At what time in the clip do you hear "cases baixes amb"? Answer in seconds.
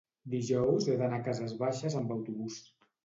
1.27-2.15